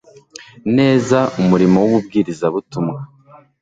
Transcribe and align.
neza 0.77 1.19
umurimo 1.41 1.77
wububwirizabutumwa 1.79 2.99